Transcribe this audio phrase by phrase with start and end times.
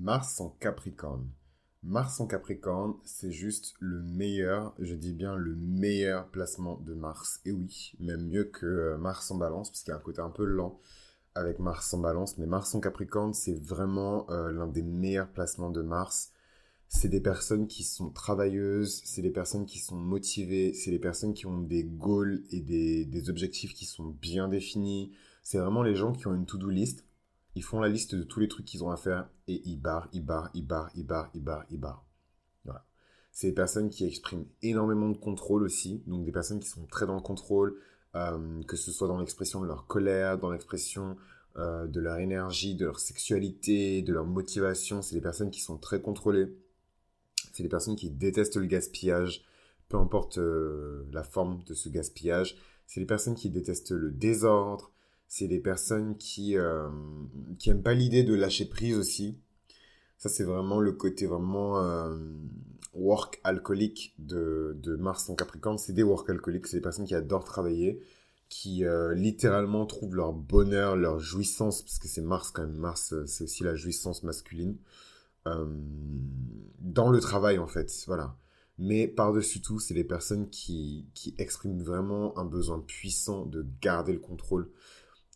[0.00, 1.28] Mars en Capricorne.
[1.82, 7.40] Mars en Capricorne, c'est juste le meilleur, je dis bien le meilleur placement de Mars.
[7.44, 10.20] Et oui, même mieux que euh, Mars en Balance, parce qu'il y a un côté
[10.20, 10.78] un peu lent
[11.34, 12.38] avec Mars en Balance.
[12.38, 16.30] Mais Mars en Capricorne, c'est vraiment euh, l'un des meilleurs placements de Mars.
[16.86, 21.34] C'est des personnes qui sont travailleuses, c'est des personnes qui sont motivées, c'est des personnes
[21.34, 25.12] qui ont des goals et des, des objectifs qui sont bien définis.
[25.42, 27.04] C'est vraiment les gens qui ont une to-do list
[27.58, 30.08] ils font la liste de tous les trucs qu'ils ont à faire et ils barrent,
[30.12, 32.04] ils barrent, ils barrent, ils barrent, ils barrent, ils barrent.
[32.64, 32.86] Voilà.
[33.32, 37.04] C'est des personnes qui expriment énormément de contrôle aussi, donc des personnes qui sont très
[37.04, 37.76] dans le contrôle,
[38.14, 41.16] euh, que ce soit dans l'expression de leur colère, dans l'expression
[41.56, 45.02] euh, de leur énergie, de leur sexualité, de leur motivation.
[45.02, 46.56] C'est des personnes qui sont très contrôlées.
[47.52, 49.44] C'est des personnes qui détestent le gaspillage,
[49.88, 52.56] peu importe euh, la forme de ce gaspillage.
[52.86, 54.92] C'est des personnes qui détestent le désordre,
[55.28, 56.88] c'est des personnes qui euh,
[57.58, 59.38] qui aiment pas l'idée de lâcher prise aussi.
[60.16, 62.16] Ça c'est vraiment le côté vraiment euh,
[62.94, 65.78] work alcoolique de, de Mars en Capricorne.
[65.78, 68.00] C'est des work alcooliques, c'est des personnes qui adorent travailler,
[68.48, 72.76] qui euh, littéralement trouvent leur bonheur, leur jouissance, parce que c'est Mars quand même.
[72.76, 74.76] Mars c'est aussi la jouissance masculine
[76.80, 77.90] dans le travail en fait.
[78.06, 78.36] Voilà.
[78.78, 84.12] Mais par-dessus tout, c'est des personnes qui, qui expriment vraiment un besoin puissant de garder
[84.12, 84.70] le contrôle,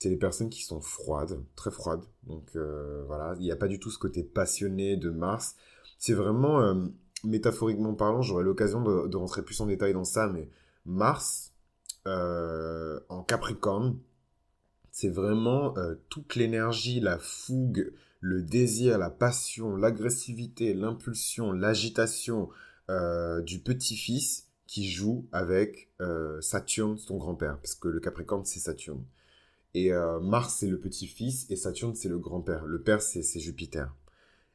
[0.03, 2.05] c'est des personnes qui sont froides, très froides.
[2.25, 5.55] Donc euh, voilà, il n'y a pas du tout ce côté passionné de Mars.
[5.99, 6.75] C'est vraiment, euh,
[7.23, 10.49] métaphoriquement parlant, j'aurai l'occasion de, rentrer plus en détail dans ça, mais
[10.85, 11.53] Mars
[12.09, 14.01] euh, en Capricorne,
[14.91, 15.75] c'est vraiment
[16.11, 22.51] toute l'énergie, la fougue, le désir, la passion, l'agressivité, l'impulsion, l'agitation
[22.91, 25.89] du petit-fils qui joue avec
[26.41, 29.03] Saturne, son grand-père, parce que le Capricorne, c'est Saturne.
[29.75, 32.67] Et euh, Mars, c'est le petit-fils, et Saturne, c'est le grand-père.
[32.67, 33.95] Le père, c'est Jupiter.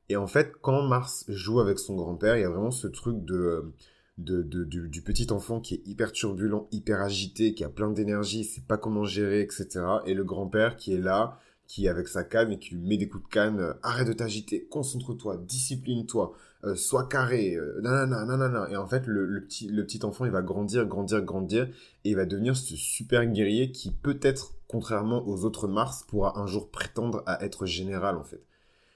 [0.09, 3.25] Et en fait, quand Mars joue avec son grand-père, il y a vraiment ce truc
[3.25, 3.73] de,
[4.17, 8.77] du, petit enfant qui est hyper turbulent, hyper agité, qui a plein d'énergie, sait pas
[8.77, 9.67] comment gérer, etc.
[10.05, 12.97] Et le grand-père qui est là, qui est avec sa canne et qui lui met
[12.97, 18.23] des coups de canne, euh, arrête de t'agiter, concentre-toi, discipline-toi, euh, sois carré, euh, nanana,
[18.23, 18.69] nanana.
[18.71, 21.65] Et en fait, le, le, petit, le petit enfant, il va grandir, grandir, grandir,
[22.05, 26.47] et il va devenir ce super guerrier qui peut-être contrairement aux autres Mars, pourra un
[26.47, 28.43] jour prétendre à être général en fait.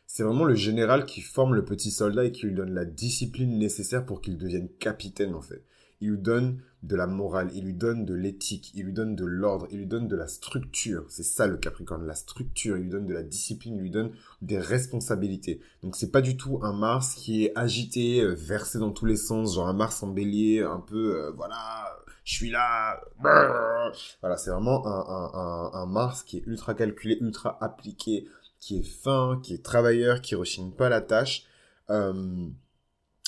[0.07, 3.57] C'est vraiment le général qui forme le petit soldat et qui lui donne la discipline
[3.57, 5.63] nécessaire pour qu'il devienne capitaine en fait.
[6.01, 9.23] Il lui donne de la morale, il lui donne de l'éthique, il lui donne de
[9.23, 11.05] l'ordre, il lui donne de la structure.
[11.09, 12.75] C'est ça le Capricorne, la structure.
[12.75, 14.11] Il lui donne de la discipline, il lui donne
[14.41, 15.61] des responsabilités.
[15.83, 19.15] Donc c'est pas du tout un Mars qui est agité, euh, versé dans tous les
[19.15, 21.95] sens, genre un Mars en bélier, un peu, euh, voilà,
[22.31, 23.01] je suis là.
[23.19, 28.25] Voilà, c'est vraiment un, Mars qui est ultra calculé, ultra appliqué,
[28.59, 31.43] qui est fin, qui est travailleur, qui rechigne pas la tâche.
[31.89, 32.47] Euh,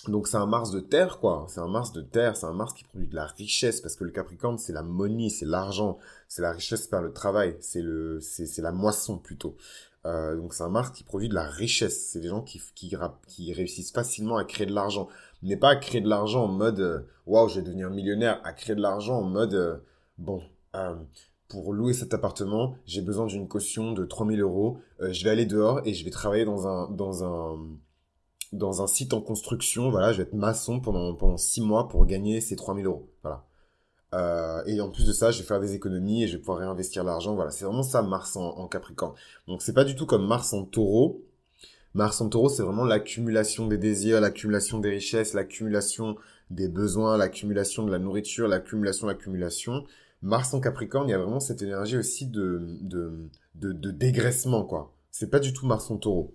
[0.07, 1.47] donc c'est un Mars de terre, quoi.
[1.49, 4.05] C'est un Mars de terre, c'est un Mars qui produit de la richesse, parce que
[4.05, 5.97] le Capricorne, c'est la monnaie, c'est l'argent,
[6.29, 9.57] c'est la richesse par le travail, c'est le, c'est la moisson plutôt.
[10.05, 12.09] Euh, donc c'est un Mars qui produit de la richesse.
[12.09, 15.09] C'est des gens qui, qui réussissent facilement à créer de l'argent
[15.47, 18.53] n'est pas à créer de l'argent en mode euh, waouh, je vais devenir millionnaire, à
[18.53, 19.77] créer de l'argent en mode euh,
[20.17, 20.41] bon,
[20.75, 20.95] euh,
[21.47, 25.81] pour louer cet appartement, j'ai besoin d'une caution de 3000 euros, je vais aller dehors
[25.85, 27.59] et je vais travailler dans un, dans un,
[28.53, 32.05] dans un site en construction, voilà, je vais être maçon pendant, pendant 6 mois pour
[32.07, 34.63] gagner ces 3000 euros, voilà.
[34.65, 37.03] et en plus de ça, je vais faire des économies et je vais pouvoir réinvestir
[37.03, 37.35] l'argent.
[37.35, 39.13] Voilà, c'est vraiment ça Mars en, en Capricorne.
[39.47, 41.21] Donc c'est pas du tout comme Mars en Taureau
[41.93, 46.15] Mars en taureau, c'est vraiment l'accumulation des désirs, l'accumulation des richesses, l'accumulation
[46.49, 49.83] des besoins, l'accumulation de la nourriture, l'accumulation, l'accumulation.
[50.21, 54.95] Mars en capricorne, il y a vraiment cette énergie aussi de, de, de, dégraissement, quoi.
[55.11, 56.33] C'est pas du tout Mars en taureau.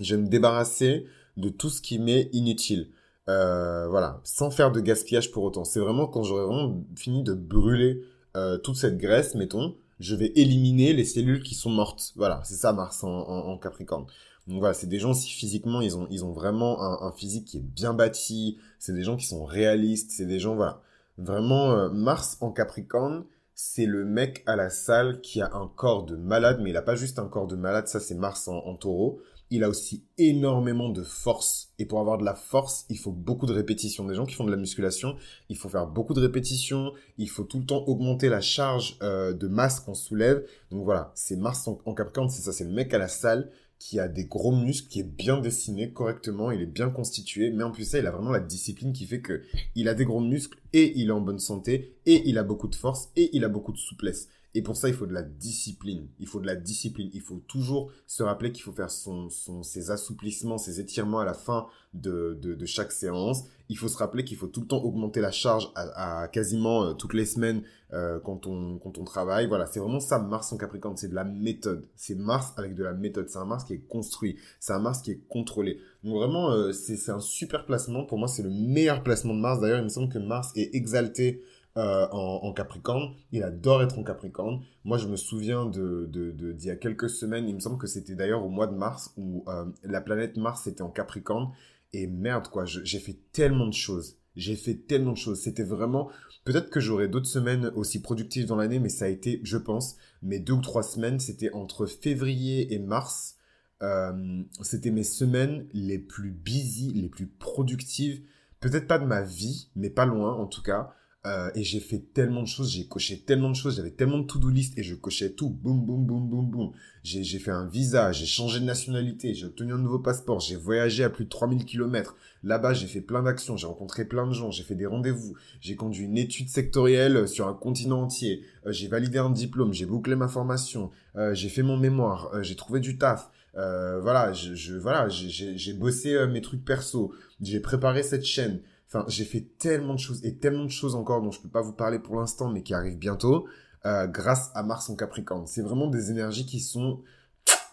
[0.00, 1.06] Je vais me débarrasser
[1.36, 2.90] de tout ce qui m'est inutile.
[3.28, 5.64] Euh, voilà, sans faire de gaspillage pour autant.
[5.64, 8.02] C'est vraiment quand j'aurai vraiment fini de brûler
[8.36, 12.12] euh, toute cette graisse, mettons, je vais éliminer les cellules qui sont mortes.
[12.16, 14.06] Voilà, c'est ça Mars en Capricorne.
[14.46, 17.58] Donc voilà, c'est des gens si physiquement ils ont ils ont vraiment un, physique qui
[17.58, 20.80] est bien bâti, c'est des gens qui sont réalistes, c'est des gens voilà,
[21.18, 26.04] vraiment euh, Mars en Capricorne, c'est le mec à la salle qui a un corps
[26.04, 28.74] de malade, mais il a pas juste un corps de malade, ça c'est Mars en,
[28.74, 29.20] taureau.
[29.52, 31.72] Il a aussi énormément de force.
[31.78, 34.06] Et pour avoir de la force, il faut beaucoup de répétitions.
[34.06, 35.16] Des gens qui font de la musculation,
[35.48, 36.92] il faut faire beaucoup de répétitions.
[37.18, 40.46] Il faut tout le temps augmenter la charge euh, de masse qu'on soulève.
[40.70, 43.50] Donc voilà, c'est Mars en, en Capricorne, c'est ça, c'est le mec à la salle
[43.80, 47.64] qui a des gros muscles, qui est bien dessiné correctement, il est bien constitué, mais
[47.64, 49.42] en plus ça, il a vraiment la discipline qui fait que
[49.74, 52.68] il a des gros muscles et il est en bonne santé et il a beaucoup
[52.68, 54.28] de force et il a beaucoup de souplesse.
[54.54, 56.08] Et pour ça, il faut de la discipline.
[56.18, 57.08] Il faut de la discipline.
[57.14, 61.24] Il faut toujours se rappeler qu'il faut faire son, son, ses assouplissements, ses étirements à
[61.24, 63.44] la fin de, de, de chaque séance.
[63.68, 66.82] Il faut se rappeler qu'il faut tout le temps augmenter la charge à, à quasiment
[66.82, 67.62] euh, toutes les semaines
[67.92, 69.46] euh, quand, on, quand on travaille.
[69.46, 70.96] Voilà, c'est vraiment ça, Mars en Capricorne.
[70.96, 71.86] C'est de la méthode.
[71.94, 73.28] C'est Mars avec de la méthode.
[73.28, 74.36] C'est un Mars qui est construit.
[74.58, 75.78] C'est un Mars qui est contrôlé.
[76.02, 78.04] Donc vraiment, euh, c'est un super placement.
[78.04, 79.60] Pour moi, c'est le meilleur placement de Mars.
[79.60, 81.44] D'ailleurs, il me semble que Mars est exalté
[81.76, 83.14] euh, en, Capricorne.
[83.30, 84.62] Il adore être en Capricorne.
[84.84, 88.14] Moi, je me souviens de d'il y a quelques semaines, il me semble que c'était
[88.14, 91.52] d'ailleurs au mois de mars, où euh, la planète Mars était en Capricorne.
[91.92, 94.16] Et merde, quoi, j'ai fait tellement de choses.
[94.36, 95.40] J'ai fait tellement de choses.
[95.40, 96.10] C'était vraiment...
[96.44, 99.96] Peut-être que j'aurai d'autres semaines aussi productives dans l'année, mais ça a été, je pense,
[100.22, 103.36] mes deux ou trois semaines, c'était entre février et mars.
[103.82, 108.22] Euh, c'était mes semaines les plus busy, les plus productives.
[108.60, 110.94] Peut-être pas de ma vie, mais pas loin en tout cas.
[111.26, 114.26] Euh, et j'ai fait tellement de choses, j'ai coché tellement de choses, j'avais tellement de
[114.26, 116.72] to-do list et je cochais tout, boum, boum, boum, boum, boum.
[117.02, 120.56] J'ai, j'ai fait un visa, j'ai changé de nationalité, j'ai obtenu un nouveau passeport, j'ai
[120.56, 122.16] voyagé à plus de 3000 km.
[122.42, 125.76] Là-bas, j'ai fait plein d'actions, j'ai rencontré plein de gens, j'ai fait des rendez-vous, j'ai
[125.76, 130.16] conduit une étude sectorielle sur un continent entier, euh, j'ai validé un diplôme, j'ai bouclé
[130.16, 133.28] ma formation, euh, j'ai fait mon mémoire, j'ai trouvé du taf.
[133.52, 137.12] voilà, je, je voilà, j'ai, j'ai bossé mes trucs perso,
[137.42, 141.22] j'ai préparé cette chaîne, Enfin, j'ai fait tellement de choses et tellement de choses encore
[141.22, 143.46] dont je peux pas vous parler pour l'instant, mais qui arrivent bientôt,
[143.86, 145.46] euh, grâce à Mars en Capricorne.
[145.46, 147.00] C'est vraiment des énergies qui sont,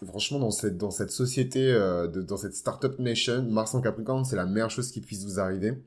[0.06, 4.24] franchement, dans cette dans cette société, euh, de, dans cette startup nation, Mars en Capricorne,
[4.24, 5.82] c'est la meilleure chose qui puisse vous arriver.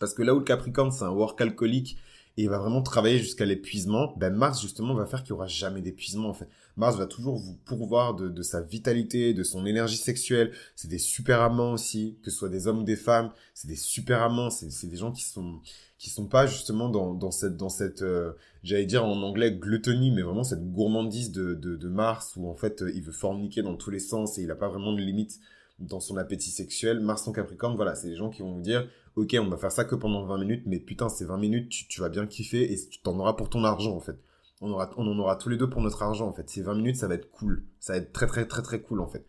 [0.00, 1.98] Parce que là où le Capricorne, c'est un work alcoolique
[2.38, 5.48] et il va vraiment travailler jusqu'à l'épuisement, ben Mars justement va faire qu'il y aura
[5.48, 6.48] jamais d'épuisement en fait.
[6.76, 10.52] Mars va toujours vous pourvoir de, de sa vitalité, de son énergie sexuelle.
[10.76, 13.32] C'est des super amants aussi, que ce soit des hommes ou des femmes.
[13.54, 14.50] C'est des super amants.
[14.50, 15.58] C'est des gens qui sont
[15.98, 18.30] qui sont pas justement dans, dans cette dans cette euh,
[18.62, 22.54] j'allais dire en anglais gluttony, mais vraiment cette gourmandise de, de, de Mars où en
[22.54, 25.40] fait il veut forniquer dans tous les sens et il a pas vraiment de limite
[25.80, 27.00] dans son appétit sexuel.
[27.00, 28.88] Mars en Capricorne, voilà, c'est des gens qui vont vous dire,
[29.18, 32.00] ok, on va faire ça que pendant 20 minutes, mais putain, ces 20 minutes, tu,
[32.00, 34.16] vas bien kiffer et tu t'en auras pour ton argent, en fait.
[34.60, 36.48] On, aura, on en aura tous les deux pour notre argent, en fait.
[36.48, 37.64] Ces 20 minutes, ça va être cool.
[37.80, 39.24] Ça va être très, très, très, très cool, en fait.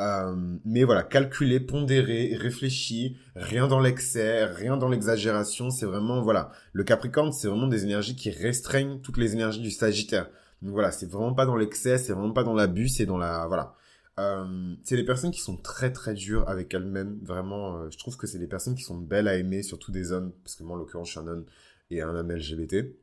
[0.00, 0.34] Euh,
[0.64, 6.50] mais voilà, calculé, pondéré, réfléchi, rien dans l'excès, rien dans l'exagération, c'est vraiment, voilà.
[6.72, 10.28] Le Capricorne, c'est vraiment des énergies qui restreignent toutes les énergies du Sagittaire.
[10.62, 13.46] Donc voilà, c'est vraiment pas dans l'excès, c'est vraiment pas dans l'abus, c'est dans la,
[13.46, 13.74] voilà.
[14.18, 17.18] Euh, c'est des personnes qui sont très très dures avec elles-mêmes.
[17.22, 20.12] Vraiment, euh, je trouve que c'est des personnes qui sont belles à aimer, surtout des
[20.12, 21.46] hommes, parce que moi en l'occurrence je suis un homme
[21.90, 22.94] et un homme LGBT.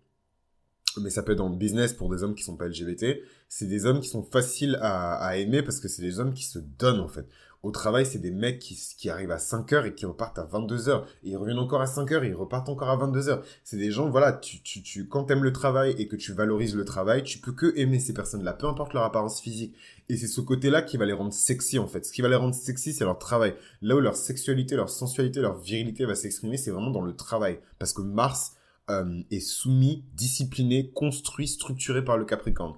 [1.02, 3.22] Mais ça peut être dans le business pour des hommes qui sont pas LGBT.
[3.48, 6.44] C'est des hommes qui sont faciles à, à aimer parce que c'est des hommes qui
[6.44, 7.28] se donnent en fait.
[7.62, 10.46] Au travail, c'est des mecs qui, qui arrivent à 5 heures et qui repartent à
[10.46, 11.06] 22 heures.
[11.24, 13.44] Et ils reviennent encore à 5 heures et ils repartent encore à 22 heures.
[13.66, 16.74] C'est des gens, voilà, tu, tu, tu, quand t'aimes le travail et que tu valorises
[16.76, 19.76] le travail, tu peux que aimer ces personnes-là, peu importe leur apparence physique.
[20.08, 22.06] Et c'est ce côté-là qui va les rendre sexy, en fait.
[22.06, 23.56] Ce qui va les rendre sexy, c'est leur travail.
[23.82, 27.60] Là où leur sexualité, leur sensualité, leur virilité va s'exprimer, c'est vraiment dans le travail.
[27.78, 28.54] Parce que Mars
[28.90, 32.76] euh, est soumis, discipliné, construit, structuré par le Capricorne.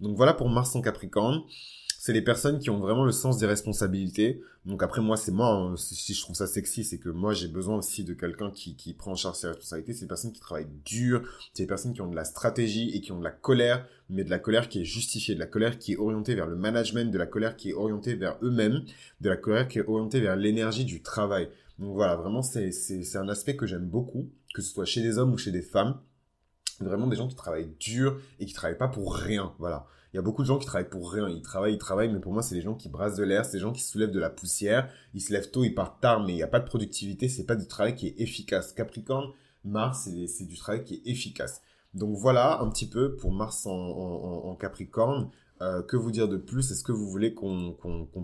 [0.00, 1.42] Donc voilà pour Mars en Capricorne
[2.04, 4.42] c'est les personnes qui ont vraiment le sens des responsabilités.
[4.66, 7.48] Donc après moi, c'est moi, hein, si je trouve ça sexy, c'est que moi j'ai
[7.48, 9.94] besoin aussi de quelqu'un qui, qui prend en charge ses responsabilités.
[9.94, 11.22] C'est des personnes qui travaillent dur,
[11.54, 14.22] c'est des personnes qui ont de la stratégie et qui ont de la colère, mais
[14.22, 17.10] de la colère qui est justifiée, de la colère qui est orientée vers le management,
[17.10, 18.82] de la colère qui est orientée vers eux-mêmes,
[19.22, 21.48] de la colère qui est orientée vers l'énergie du travail.
[21.78, 22.70] Donc voilà, vraiment c'est,
[23.16, 25.98] un aspect que j'aime beaucoup, que ce soit chez des hommes ou chez des femmes.
[26.80, 29.52] Vraiment des gens qui travaillent dur et qui travaillent pas pour rien.
[29.58, 29.86] Voilà.
[30.12, 31.28] Il y a beaucoup de gens qui travaillent pour rien.
[31.28, 33.54] Ils travaillent, ils travaillent, mais pour moi, c'est des gens qui brassent de l'air, c'est
[33.54, 34.88] des gens qui soulèvent de la poussière.
[35.12, 37.28] Ils se lèvent tôt, ils partent tard, mais il n'y a pas de productivité.
[37.28, 38.72] C'est pas du travail qui est efficace.
[38.72, 39.32] Capricorne,
[39.64, 41.62] Mars, c'est du travail qui est efficace.
[41.94, 45.30] Donc voilà un petit peu pour Mars en, Capricorne.
[45.62, 46.72] Euh, que vous dire de plus?
[46.72, 47.76] Est-ce que vous voulez qu'on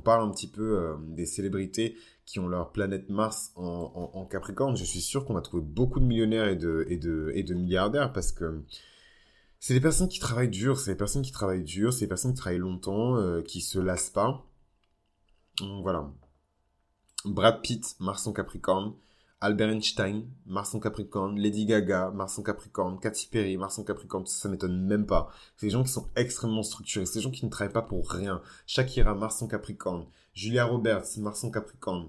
[0.04, 1.96] parle un petit peu euh, des célébrités
[2.30, 6.04] qui ont leur planète Mars en, Capricorne Je suis sûr qu'on va trouver beaucoup de
[6.04, 8.62] millionnaires et de, et de, et de milliardaires parce que
[9.58, 12.32] c'est des personnes qui travaillent dur, c'est des personnes qui travaillent dur, c'est des personnes
[12.32, 14.46] qui travaillent longtemps, euh, qui se lassent pas.
[15.82, 16.08] Voilà.
[17.24, 18.94] Brad Pitt, Mars en Capricorne.
[19.42, 21.36] Albert Einstein, Mars en Capricorne.
[21.36, 23.00] Lady Gaga, Mars en Capricorne.
[23.00, 24.24] Katy Perry, Mars en Capricorne.
[24.26, 25.30] Ça, ça m'étonne même pas.
[25.56, 27.06] C'est des gens qui sont extrêmement structurés.
[27.06, 28.40] C'est des gens qui ne travaillent pas pour rien.
[28.66, 30.06] Shakira, Mars en Capricorne.
[30.32, 32.08] Julia Roberts, Mars en Capricorne.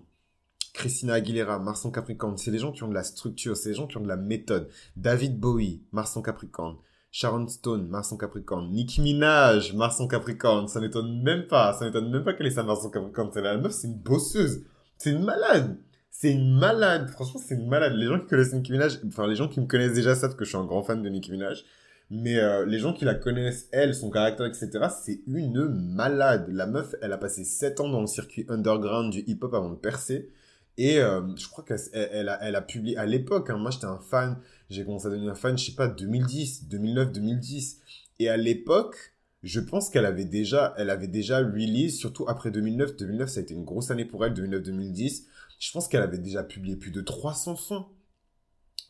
[0.81, 2.37] Christina Aguilera, Mars en Capricorne.
[2.37, 3.55] C'est des gens qui ont de la structure.
[3.55, 4.67] C'est des gens qui ont de la méthode.
[4.95, 6.75] David Bowie, Mars en Capricorne.
[7.11, 8.71] Sharon Stone, Mars en Capricorne.
[8.71, 10.67] Nicki Minaj, Mars en Capricorne.
[10.67, 11.73] Ça m'étonne même pas.
[11.73, 13.29] Ça m'étonne même pas qu'elle ait sa Mars en Capricorne.
[13.31, 14.63] C'est la meuf, c'est une bosseuse.
[14.97, 15.77] C'est une malade.
[16.09, 17.11] C'est une malade.
[17.11, 17.93] Franchement, c'est une malade.
[17.93, 20.45] Les gens qui connaissent Nicki Minaj, enfin, les gens qui me connaissent déjà savent que
[20.45, 21.63] je suis un grand fan de Nicki Minaj.
[22.09, 24.69] Mais euh, les gens qui la connaissent, elle, son caractère, etc.,
[25.03, 26.47] c'est une malade.
[26.51, 29.75] La meuf, elle a passé 7 ans dans le circuit underground du hip-hop avant de
[29.75, 30.31] percer.
[30.77, 33.85] Et euh, je crois qu'elle elle a, elle a publié à l'époque, hein, moi j'étais
[33.85, 34.37] un fan,
[34.69, 37.81] j'ai commencé à devenir un fan, je sais pas, 2010, 2009, 2010.
[38.19, 39.13] Et à l'époque,
[39.43, 42.95] je pense qu'elle avait déjà, elle avait déjà release, surtout après 2009.
[42.95, 45.23] 2009, ça a été une grosse année pour elle, 2009-2010.
[45.59, 47.85] Je pense qu'elle avait déjà publié plus de 300 sons.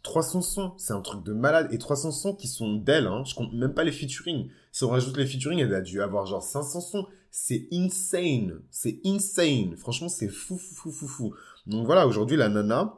[0.04, 1.70] 300 sons, c'est un truc de malade.
[1.72, 3.24] Et 300 sons qui sont d'elle, hein.
[3.26, 4.50] Je compte même pas les featuring.
[4.72, 7.08] Si on rajoute les featuring, elle a dû avoir genre 500 sons.
[7.32, 8.62] C'est insane.
[8.70, 9.76] C'est insane.
[9.78, 11.36] Franchement, c'est fou, fou, fou, fou, fou.
[11.66, 12.94] Donc voilà, aujourd'hui, la nana,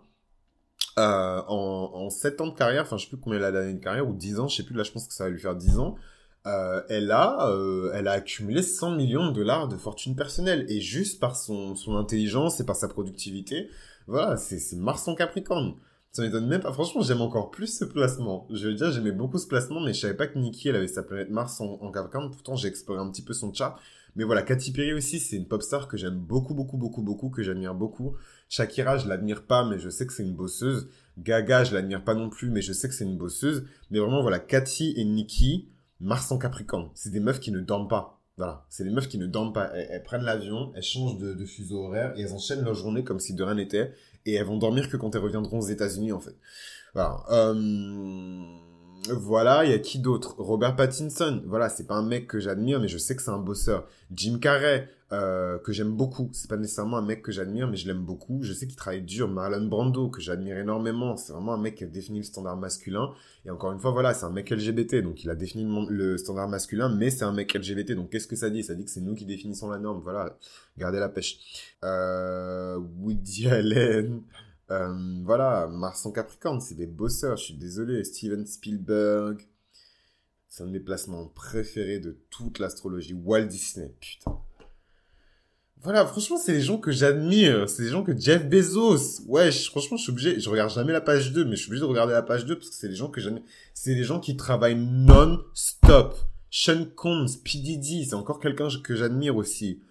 [0.97, 3.73] euh, en, en 7 ans de carrière, enfin, je sais plus combien elle a d'années
[3.73, 5.39] de carrière, ou 10 ans, je sais plus, là, je pense que ça va lui
[5.39, 5.95] faire 10 ans.
[6.45, 10.81] Euh, elle a, euh, elle a accumulé 100 millions de dollars de fortune personnelle et
[10.81, 13.69] juste par son, son intelligence et par sa productivité,
[14.07, 15.75] voilà, c'est Mars en Capricorne.
[16.11, 16.73] Ça m'étonne même pas.
[16.73, 18.47] Franchement, j'aime encore plus ce placement.
[18.51, 20.87] Je veux dire, j'aimais beaucoup ce placement, mais je savais pas que Nikki, elle avait
[20.87, 22.29] sa planète Mars en, en Capricorne.
[22.29, 23.79] Pourtant, j'ai exploré un petit peu son chart.
[24.15, 27.29] Mais voilà, Katy Perry aussi, c'est une pop star que j'aime beaucoup, beaucoup, beaucoup, beaucoup,
[27.29, 28.15] que j'admire beaucoup.
[28.49, 30.89] Shakira, je l'admire pas, mais je sais que c'est une bosseuse.
[31.17, 33.65] Gaga, je l'admire pas non plus, mais je sais que c'est une bosseuse.
[33.89, 36.89] Mais vraiment, voilà, Katy et Nikki, Mars en Capricorne.
[36.93, 38.19] C'est des meufs qui ne dorment pas.
[38.37, 38.65] Voilà.
[38.69, 39.71] C'est des meufs qui ne dorment pas.
[39.75, 43.33] Elles, prennent l'avion, elles changent de, fuseau horaire et elles enchaînent leur journée comme si
[43.33, 43.93] de rien n'était.
[44.25, 46.35] Et elles vont dormir que quand elles reviendront aux États-Unis, en fait.
[46.93, 47.23] Voilà.
[47.31, 47.53] Euh...
[49.09, 50.35] Voilà, il y a qui d'autre?
[50.37, 51.43] Robert Pattinson.
[51.45, 53.85] Voilà, c'est pas un mec que j'admire, mais je sais que c'est un bosseur.
[54.11, 56.29] Jim Carrey, euh, que j'aime beaucoup.
[56.31, 58.39] C'est pas nécessairement un mec que j'admire, mais je l'aime beaucoup.
[58.43, 59.27] Je sais qu'il travaille dur.
[59.27, 61.17] Marlon Brando, que j'admire énormément.
[61.17, 63.11] C'est vraiment un mec qui a défini le standard masculin.
[63.45, 66.47] Et encore une fois, voilà, c'est un mec LGBT, donc il a défini le standard
[66.47, 67.91] masculin, mais c'est un mec LGBT.
[67.91, 68.63] Donc qu'est-ce que ça dit?
[68.63, 69.99] Ça dit que c'est nous qui définissons la norme.
[70.01, 70.37] Voilà,
[70.77, 71.37] gardez la pêche.
[71.83, 74.21] Euh, Woody Allen.
[74.71, 78.03] Euh, voilà, Mars en Capricorne, c'est des bosseurs, je suis désolé.
[78.03, 79.45] Steven Spielberg,
[80.47, 83.13] c'est un de mes placements préférés de toute l'astrologie.
[83.13, 84.39] Walt Disney, putain.
[85.83, 87.67] Voilà, franchement, c'est les gens que j'admire.
[87.67, 89.21] C'est les gens que Jeff Bezos.
[89.27, 90.39] Ouais, franchement, je suis obligé.
[90.39, 92.55] Je regarde jamais la page 2, mais je suis obligé de regarder la page 2
[92.55, 93.43] parce que c'est les gens que j'admire.
[93.73, 96.15] C'est les gens qui travaillent non-stop.
[96.49, 97.57] Sean Combs, P.
[97.57, 99.81] Diddy, c'est encore quelqu'un que j'admire aussi.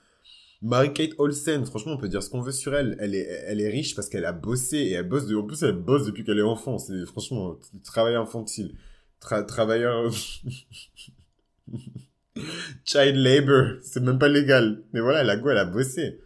[0.62, 2.96] Mary-Kate Olsen, franchement, on peut dire ce qu'on veut sur elle.
[3.00, 5.62] Elle est, elle est riche parce qu'elle a bossé et elle bosse de, en plus,
[5.64, 6.78] elle bosse depuis qu'elle est enfant.
[6.78, 8.76] C'est, franchement, travail infantile.
[9.20, 10.12] travailleur,
[12.84, 13.78] child labor.
[13.82, 14.84] C'est même pas légal.
[14.92, 16.20] Mais voilà, la go, elle a bossé.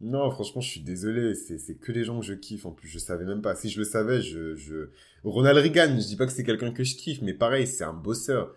[0.00, 1.34] Non, franchement, je suis désolé.
[1.34, 2.66] C'est que les gens que je kiffe.
[2.66, 3.54] En plus, je savais même pas.
[3.56, 4.90] Si je le savais, je, je,
[5.24, 7.94] Ronald Reagan, je dis pas que c'est quelqu'un que je kiffe, mais pareil, c'est un
[7.94, 8.54] bosseur.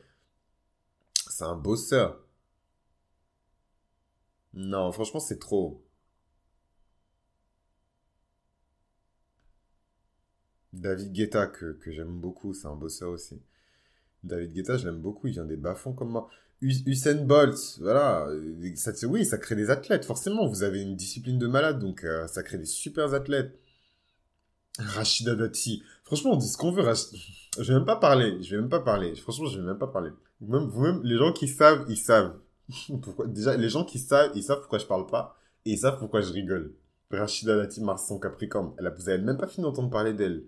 [1.29, 2.20] C'est un bosseur.
[4.53, 5.83] Non, franchement, c'est trop.
[10.73, 13.41] David Guetta, que, j'aime beaucoup, c'est un bosseur aussi.
[14.23, 16.29] David Guetta, je l'aime beaucoup, il vient des bas-fonds comme moi.
[16.61, 18.27] Usain Bolt, voilà,
[18.75, 20.47] ça, oui, ça crée des athlètes, forcément.
[20.47, 23.57] Vous avez une discipline de malade, donc euh, ça crée des super athlètes.
[24.77, 26.83] Rachida Dati, franchement, on dit ce qu'on veut.
[27.59, 29.15] Je vais même pas parler, je vais même pas parler.
[29.15, 30.11] Franchement, je vais même pas parler.
[30.39, 32.35] Même, vous-même, les gens qui savent, ils savent.
[33.01, 33.27] pourquoi?
[33.27, 35.35] Déjà, les gens qui savent, ils savent pourquoi je parle pas
[35.65, 36.73] et ils savent pourquoi je rigole.
[37.11, 38.73] Rachida Dati, Mars en Capricorne.
[38.77, 40.45] Elle a, vous avez même pas fini d'entendre parler d'elle.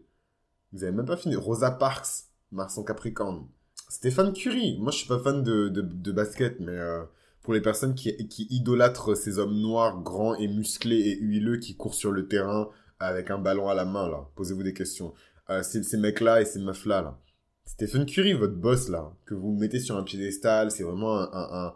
[0.71, 1.35] Vous avez même pas fini.
[1.35, 3.47] Rosa Parks, Mars en Capricorne.
[3.89, 4.77] Stéphane Curie.
[4.79, 7.03] Moi, je suis pas fan de, de, basket, mais euh,
[7.41, 11.75] pour les personnes qui, qui idolâtrent ces hommes noirs, grands et musclés et huileux qui
[11.75, 15.13] courent sur le terrain avec un ballon à la main, là, posez-vous des questions.
[15.49, 17.19] Euh, ces, ces mecs-là et ces meufs-là, là.
[17.65, 21.67] Stephen Curry, votre boss, là, que vous mettez sur un piédestal, c'est vraiment un, un
[21.67, 21.73] un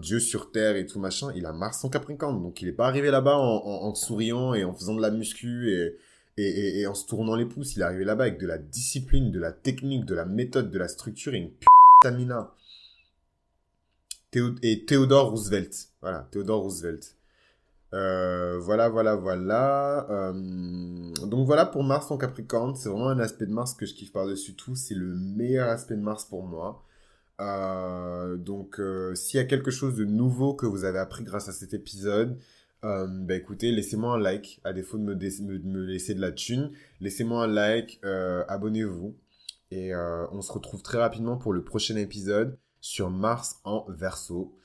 [0.00, 2.42] dieu sur terre et tout machin, il a Mars en Capricorne.
[2.42, 5.96] Donc il est pas arrivé là-bas en, souriant et en faisant de la muscu
[6.36, 7.76] et, en se tournant les pouces.
[7.76, 10.78] Il est arrivé là-bas avec de la discipline, de la technique, de la méthode, de
[10.78, 11.50] la structure et une
[12.02, 12.54] stamina.
[14.62, 15.88] et Theodore Roosevelt.
[16.00, 17.16] Voilà, Theodore Roosevelt.
[17.94, 20.06] Euh, voilà, voilà, voilà.
[20.10, 22.74] Euh, donc voilà pour Mars en Capricorne.
[22.74, 24.74] C'est vraiment un aspect de Mars que je kiffe par-dessus tout.
[24.74, 26.82] C'est le meilleur aspect de Mars pour moi.
[27.40, 31.48] Euh, donc, euh, s'il y a quelque chose de nouveau que vous avez appris grâce
[31.48, 32.38] à cet épisode,
[32.84, 36.70] euh, bah écoutez, laissez-moi un like, à défaut de me, laisser de la thune.
[37.00, 38.00] Laissez-moi un like,
[38.48, 39.16] abonnez-vous.
[39.70, 44.56] Et on se retrouve très rapidement pour le prochain épisode sur Mars en verso.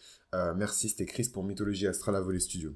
[0.55, 2.75] merci, c'était Chris pour Mythologie Astrale à Voler Studio.